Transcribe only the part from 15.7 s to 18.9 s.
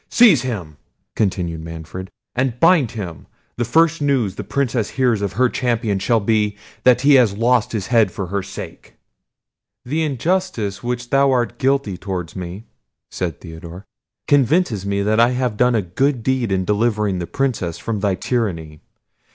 a good deed in delivering the Princess from thy tyranny.